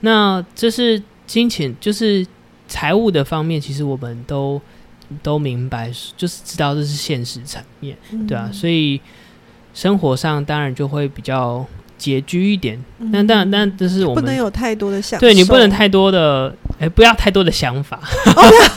[0.00, 2.26] 那这是金钱，就是
[2.66, 4.60] 财务的方面，其实我们都。
[5.22, 8.26] 都明白，就是知道这是现实层面，嗯。
[8.26, 9.00] 对啊，所以
[9.74, 11.64] 生活上当然就会比较
[11.98, 12.78] 拮据一点。
[13.12, 18.00] 但当然，但这是我们不能有太多的想，对你不能太多的，哎、不要太多的想法，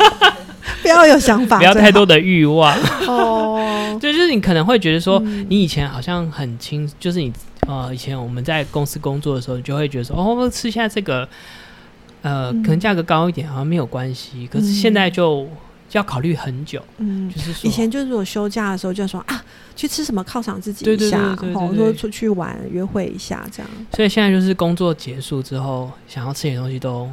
[0.81, 2.75] 不要有想法， 不要太多的欲望。
[3.07, 3.97] 哦。
[3.99, 5.45] 对，就是你可能会觉得说，嗯。
[5.49, 7.31] 你以前好像很轻，就是你
[7.67, 11.27] 呃，以前我们在公司工作的时候，你就会觉得说，哦，吃下这个，
[12.21, 12.63] 呃，嗯。
[12.63, 15.47] 可能价格高一点好像没有关系，可是现在就
[15.97, 19.43] 要考虑很久，嗯，就是说，以前就是我休假的时候就说啊，
[19.75, 23.69] 去吃什么犒赏自己一下，或者对说出去玩约会一下这样。
[23.93, 27.09] 所以现在就是工作结束之后，想要吃点东西都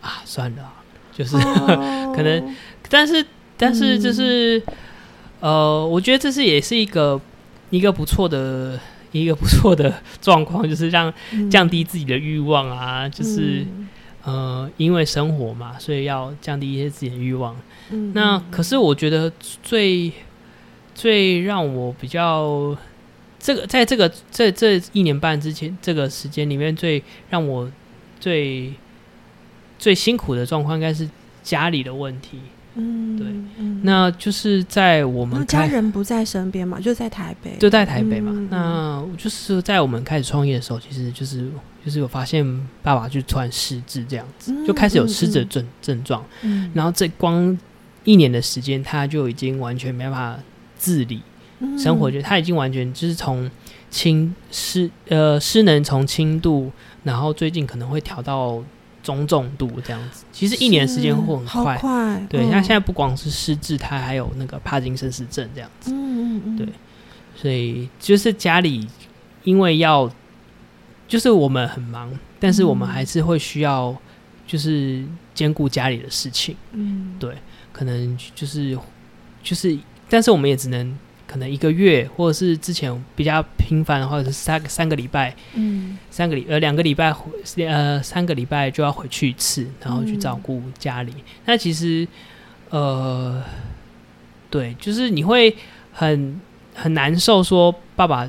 [0.00, 0.72] 啊算了，
[1.12, 2.54] 就是，哦 可能
[2.88, 3.24] 但是
[3.56, 4.62] 但是就是、
[5.40, 7.20] 呃，我觉得这是也是一个
[7.70, 8.78] 一个不错的。
[9.12, 13.88] 一个不错的状况，就是让嗯降低自己的欲望啊，就是、嗯
[14.24, 17.56] 呃，因为生活嘛，所以要降低一些自己的欲望。
[17.90, 18.12] 嗯。
[18.14, 19.30] 那可是我觉得
[19.62, 20.12] 最
[20.94, 22.76] 最让我比较
[23.38, 27.70] 这个在这个这这一年半之前这个时间里面，最让我
[28.18, 28.72] 最
[29.78, 31.08] 最辛苦的状况，应该是
[31.42, 32.38] 家里的问题。
[32.74, 33.26] 嗯对。
[33.58, 33.80] 嗯。
[33.84, 41.48] 那就是在我们家人不在身边嘛，就在台北，就在台北嘛，嗯那就是在我们开始创业的时候，其实就是
[41.84, 42.44] 就是有发现
[42.82, 46.24] 爸爸就突然失智这样子，嗯就开始有失智的症症状。
[46.42, 46.70] 嗯。
[46.74, 47.56] 然后这光
[48.06, 50.38] 一年的时间，他就已经完全没办法
[50.78, 51.20] 自理。
[51.58, 53.50] 嗯生活，就他已经完全就是从
[53.90, 56.70] 轻失呃失能从轻度，
[57.02, 58.62] 然后最近可能会调到
[59.02, 60.26] 中重度这样子。
[60.32, 61.78] 其实一年时间会很快。
[61.78, 62.50] 快，对，嗯。
[62.50, 66.68] 他现在不光是失智，他还有那个帕金森氏症这样子，嗯嗯嗯，对。
[67.34, 68.86] 所以就是家里
[69.44, 70.10] 因为要，
[71.08, 72.90] 就是我们很忙，但是我们嗯。
[72.90, 73.96] 还是会需要
[74.46, 76.54] 就是兼顾家里的事情。
[76.72, 77.14] 嗯。
[77.18, 77.34] 对
[77.76, 78.74] 可能就是
[79.42, 87.14] 就是，但是我们也只能可能一个月，或者是之前比较频繁的话，是三三个礼拜，嗯三个礼呃两个礼拜
[87.58, 91.12] 呃三个礼拜就要回去一次，然后去照顾家里。
[91.44, 92.08] 那其实
[92.70, 93.42] 呃，
[94.48, 95.54] 对，就是你会
[95.92, 96.40] 很
[96.74, 98.26] 很难受，说爸爸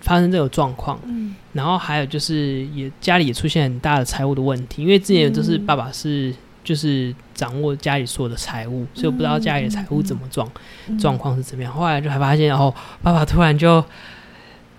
[0.00, 6.34] 发生这种状况，嗯然后还有就是也家里也出现很大的财务的问题，因为之前就是爸爸是
[6.66, 10.50] 就是掌握家里所有的财务，所以我不知道家里的财务怎么状
[10.88, 11.72] 嗯状况是怎么样。
[11.72, 13.82] 后来就还发现，哦，爸爸突然就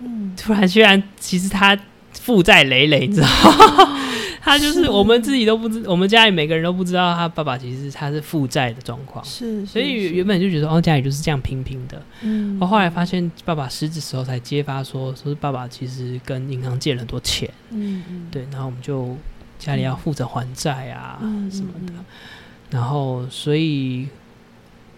[0.01, 0.35] 嗯。
[0.35, 1.75] 突然居然其实他
[2.11, 3.97] 负债累累，你知道吗？
[4.43, 12.57] 他就是是我们自己都不知，我们家里每个人都不知道他爸爸其实他是负债的状况，是，所以原本就觉得哦家里就是这样平平的，嗯。
[12.59, 17.49] 我后来发现爸爸失智时候才揭发说，说是爸爸其实跟银行借了很多钱。
[17.71, 18.27] 嗯嗯。
[18.31, 19.17] 对，然后我们就
[19.59, 22.05] 家里要负责还债啊嗯什么的，嗯
[22.69, 24.07] 然后所以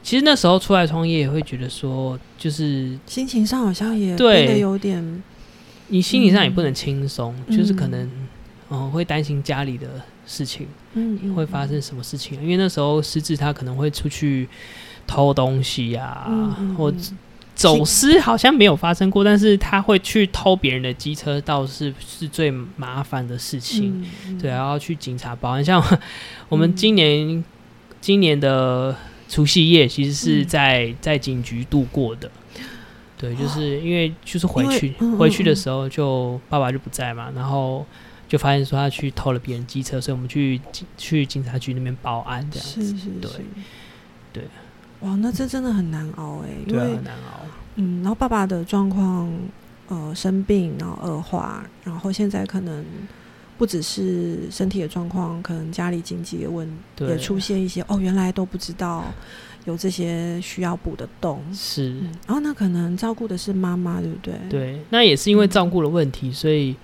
[0.01, 4.45] 其实那时候出来创业也会觉得说，就是心情上好像也对。
[4.45, 5.23] 变得有点
[5.87, 8.01] 你心理上也不能轻松，嗯就是可能
[8.69, 9.87] 嗯、呃会担心家里的
[10.25, 14.47] 事情嗯嗯会发生什么事情，因为那时候狮子他可能会出去
[15.05, 16.27] 偷东西呀、
[16.77, 17.01] 或嗯
[17.59, 24.05] 走私好像没有发生过，但是他会去偷别人的机车，倒是是最麻烦的事情。
[24.41, 25.63] 对，然后去警察报案。
[25.63, 25.83] 像
[26.47, 27.43] 我 们今年、
[27.99, 28.95] 今年的
[29.27, 32.31] 除夕夜，其实是嗯在、在警局度过的。
[33.17, 37.85] 对，就是因为就是回去回去的时候就，爸爸就不在嘛，然后
[38.29, 42.79] 就发现说他去偷了别人机车，所以我们去警去警察局那边报案，这样子。
[42.79, 43.09] 对是是
[44.31, 44.43] 对
[45.01, 47.39] 哇，那这真的很难熬哎，因对很难熬。
[47.75, 49.31] 嗯，然后爸爸的状况
[49.87, 52.83] 呃生病，然后恶化，然后现在可能
[53.57, 59.05] 不只是身体的状况，可能家里经济的问对也出现一些哦，原来都不知道
[59.65, 61.41] 有这些需要补的洞。
[61.53, 66.75] 是，嗯，然后那可能照顾的是妈妈，对不对？，对，那也是因为照顾的问题，所以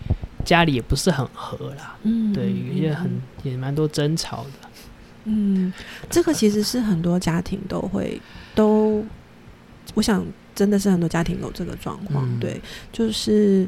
[0.45, 1.97] 家里也不是很和啦。
[2.03, 4.69] 嗯，对，嗯有些很嗯也蛮多争吵的。
[5.25, 5.73] 嗯，
[6.09, 8.21] 这个其实是很多家庭都会
[8.53, 9.03] 都，
[9.93, 12.39] 我想真的是很多家庭有这个状况，嗯。
[12.39, 12.61] 对，
[12.91, 13.67] 就是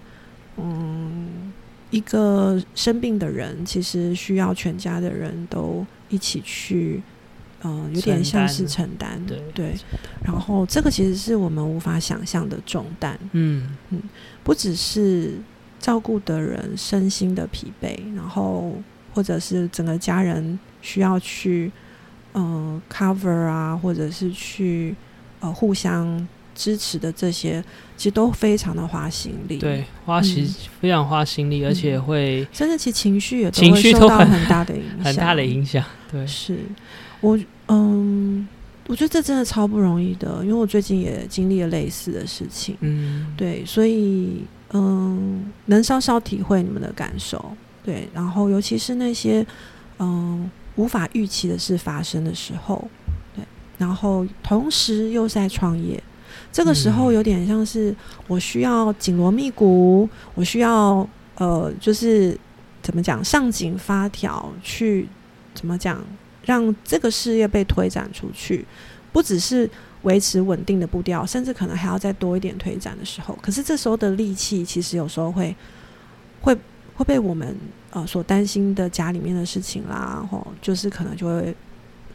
[0.58, 1.51] 嗯，
[1.89, 7.01] 一个生病的人，其实需要全家的人都一起去，
[7.64, 9.76] 嗯，有点像是承担，对对，
[10.24, 13.76] 然后这个其实是我们无法想象的重担，嗯。
[13.89, 14.01] 嗯，
[14.43, 15.34] 不只是
[15.80, 18.74] 照顾的人身心的疲惫，然后
[19.18, 21.72] 或者是整个家人需要去
[22.34, 24.95] 呃 cover 啊，或者是去
[25.39, 27.59] 呃互相支持的这些，
[27.97, 29.57] 其实都非常的花心力。
[29.57, 35.84] 对，，花其实非常花心力，而且会甚至其情绪也都情会受到很大的影响， 很大的影响。
[36.11, 36.59] 对，是
[37.22, 37.39] 我
[37.70, 38.47] 嗯，
[38.86, 42.78] 我觉得这真的超不容易的，因为我最近也经历了类似的事情。
[42.82, 47.43] 嗯，对，所以嗯，能稍稍体会你们的感受。
[47.88, 49.45] 对，然后尤其是那些
[49.97, 52.85] 嗯无法预期的事发生的时候，
[53.33, 53.41] 对，
[53.77, 56.03] 然后同时又在创业，
[56.51, 57.95] 这个时候嗯有点像是
[58.27, 62.38] 我需要紧锣密鼓，我需要呃，就是
[62.81, 65.07] 怎么讲，上紧发条去
[65.53, 66.03] 怎么讲，
[66.43, 68.65] 让这个事业被推展出去，
[69.13, 69.69] 不只是
[70.01, 73.39] 维持稳定的步调，甚至可能还要再多一点推展的时候。
[73.41, 75.55] 可是这时候的力气，其实有时候会
[76.41, 76.53] 会
[76.98, 77.56] 会被我们
[77.91, 81.56] 呃所担心的家里面的事情啦，吼，就是可能就会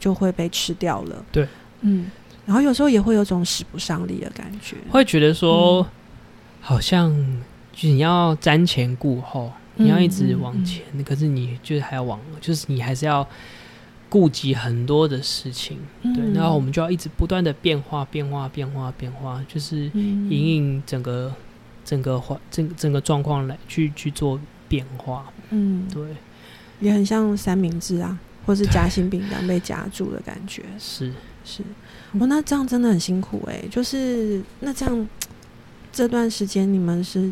[0.01, 1.25] 就会被吃掉了。
[1.31, 1.47] 对，
[1.83, 2.11] 嗯，
[2.45, 4.77] 然后有时候也会有种使不上力的感觉。
[4.91, 5.87] 会觉得说嗯，
[6.61, 7.11] 好像
[7.73, 13.27] 就你要瞻前顾后，你要一直往嗯前，可是你就是还要往，就是你还是要
[14.09, 21.33] 顾及很多的事情，对，嗯然后我们就要一直不断的变化、变化、变化、变化，就是引领整个
[21.85, 24.39] 整个环整整个状况来去去做
[24.73, 26.03] 变化，嗯，对，
[26.81, 30.63] 也很像三明治啊，或是夹心饼干被夹住的感觉。
[30.79, 31.13] 是，
[31.45, 31.63] 是，
[32.19, 35.09] 哦，那这样真的很辛苦哎、就是那这样
[35.93, 37.31] 这段时间你们是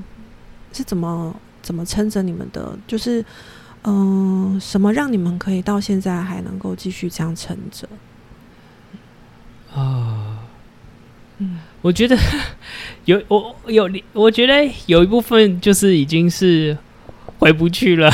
[0.74, 2.78] 是怎么怎么撑着你们的？
[2.86, 3.24] 就是
[3.84, 7.88] 嗯、什么让你们可以到现在还能够继续这样撑着？
[9.74, 10.36] 啊。
[11.38, 12.14] 嗯我觉得
[13.06, 16.76] 有我有，我觉得有一部分就是已经是
[17.40, 18.08] 回不去了，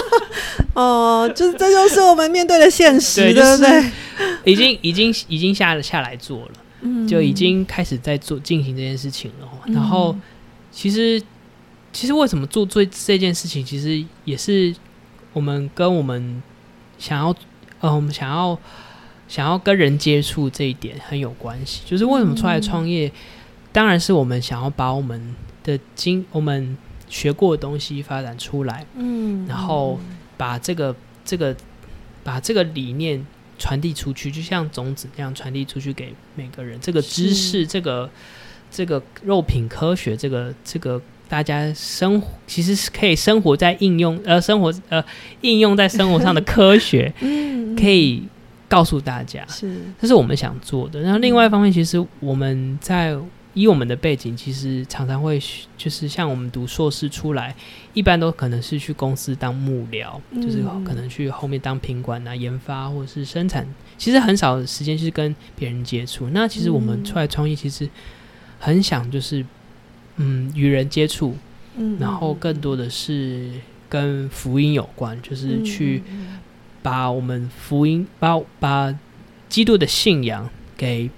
[0.74, 3.90] 哦，就是这就是我们面对的现实，对对不对？
[4.44, 7.06] 已经已经已经下了下来做了，嗯。
[7.06, 9.48] 就已经开始在做进行这件事情了。
[9.66, 10.16] 然后
[10.72, 11.22] 其实
[11.92, 14.74] 其实为什么做做这件事情，其实也是
[15.32, 16.42] 我们跟我们
[16.98, 17.34] 想要
[17.80, 18.58] 呃，我们想要
[19.28, 21.82] 想要跟人接触这一点很有关系。
[21.84, 23.12] 就是为什么出来创业，
[23.72, 26.76] 当然是我们想要把我们的经我们
[27.08, 29.46] 学过的东西发展出来，嗯。
[29.46, 29.98] 然后
[30.36, 30.94] 把这个
[31.24, 31.54] 这个
[32.22, 33.24] 把这个理念
[33.58, 36.78] 传递出去，就像种子那样传递出去给每个人。
[36.80, 38.10] 这个知识，这个
[38.70, 45.02] 这个肉品科学，这个这个大家生活其实是可以生活在应用呃生活呃
[45.42, 47.76] 应用在生活上的科学， 嗯。
[47.76, 48.22] 可以
[48.68, 49.76] 告诉大家，是。
[50.00, 51.00] 这是我们想做的。
[51.00, 53.16] 然后另外一方面，其实我们在
[53.54, 55.40] 以我们的背景，其实常常会
[55.78, 57.54] 就是像我们读硕士出来，
[57.94, 66.28] 一般都可能是去公司当幕僚，嗯就是可能去后面当品管啊、研发或者是生产，其实很少的时间是跟别人接触。
[66.30, 67.88] 那其实我们嗯出来创业，其实
[68.58, 69.44] 很想就是
[70.16, 71.36] 嗯与人接触，
[71.76, 73.50] 嗯然后更多的是
[73.88, 76.02] 跟福音有关，就是去。
[76.84, 78.94] 把我们福音，把把
[79.48, 81.08] 基督的信仰给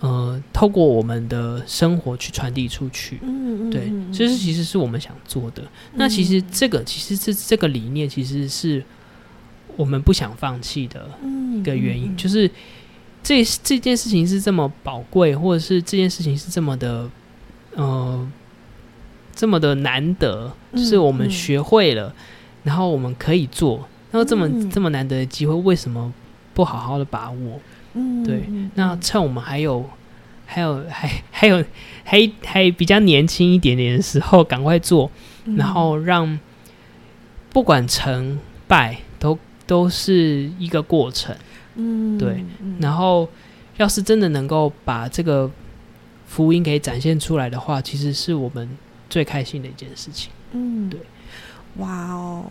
[0.00, 3.18] 呃，透过我们的生活去传递出去。
[3.22, 5.62] 嗯对，这是其实是我们想做的。
[5.94, 8.82] 那其实这个其实这这个理念，其实是
[9.76, 12.48] 我们不想放弃的一一个原因，就是
[13.22, 17.10] 这这件事情是这么宝贵，或者是这件事情是这么的
[17.74, 18.30] 呃
[19.34, 22.14] 这么的难得，就是我们学会了，
[22.62, 23.88] 然后我们可以做。
[24.12, 26.12] 那这么、嗯这么难得的机会，为什么
[26.54, 27.60] 不好好的把握？
[27.98, 29.84] 嗯对，那趁我们还有、
[30.46, 31.64] 还有、还还有、
[32.04, 35.10] 还还比较年轻一点点的时候，赶快做，
[35.56, 36.38] 然后让
[37.50, 39.36] 不管成败都
[39.66, 41.34] 都是一个过程。
[41.74, 42.44] 嗯对，
[42.80, 43.28] 然后
[43.76, 45.50] 要是真的能够把这个
[46.26, 48.68] 福音给展现出来的话，其实是我们
[49.08, 50.30] 最开心的一件事情。
[50.52, 50.88] 嗯。
[50.90, 51.00] 对，
[51.76, 52.44] 哇哦，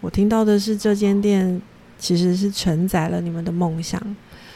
[0.00, 1.60] 我听到的是这间店
[1.98, 3.98] 其实是承载了你们的梦想，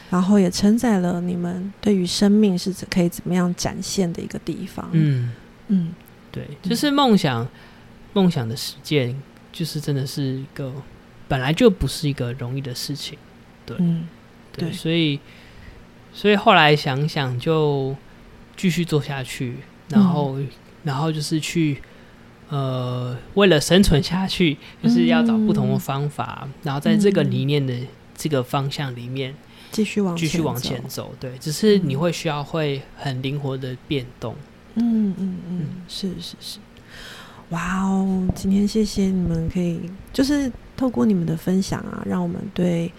[0.09, 4.89] 然后也承载了你们对于生命是怎可以怎么样展现的一个地方。
[4.93, 5.31] 嗯，
[5.67, 5.93] 嗯。
[6.31, 7.47] 对，就是梦想，
[8.13, 9.19] 梦想的实践，
[9.51, 10.71] 就是真的是一个
[11.27, 13.17] 本来就不是一个容易的事情。
[13.77, 14.07] 嗯
[14.51, 14.71] 对，对。
[14.71, 15.19] 所以
[16.13, 17.95] 所以后来想想就
[18.55, 19.55] 继续做下去，
[19.89, 20.37] 然后、
[20.83, 21.81] 然后就是去
[22.49, 27.73] 呃为了生存下去，就是要找不同的方法，然后在这个理念的
[28.15, 29.33] 这个方向里面
[29.71, 31.13] 继续往继续往前走。
[31.19, 34.35] 对，只是你会需要会很灵活的变动。
[34.75, 36.59] 嗯嗯嗯，是是是。
[37.49, 39.81] 哇哦，今天谢谢你们，可以
[40.13, 42.91] 就是透过你们的分享啊，让我们对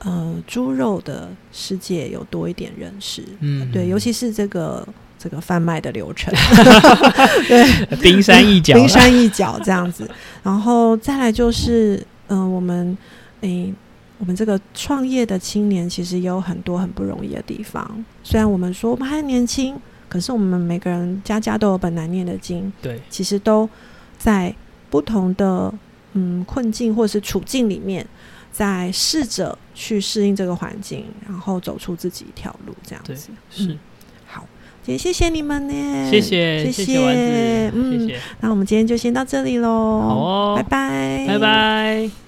[0.00, 3.24] 呃猪肉的世界有多一点认识。
[3.40, 4.86] 嗯，对，尤其是这个
[5.18, 6.32] 这个贩卖的流程，
[7.48, 10.08] 对冰山一角，冰山一角这样子。
[10.42, 12.96] 然后再来就是，嗯、我们
[13.40, 13.83] 诶、我
[14.24, 17.86] 我们这个创业的青年其实也有很多很不容易的地方。
[18.22, 19.76] 虽然我们说我们还年轻，
[20.08, 23.68] 可是我们每个人家家都有本难念的经，对，其实都
[24.16, 24.54] 在
[24.88, 25.70] 不同的
[26.14, 28.06] 嗯困境或是处境里面，
[28.50, 33.14] 在试着去适应这个环境，然后走出自己一条路，这样子。
[33.50, 33.78] 是嗯，
[34.24, 34.46] 好，
[34.86, 42.23] 也谢谢你们呢，谢谢谢谢嗯谢谢，那我们今天就先到这里喽，好哦拜拜，拜拜。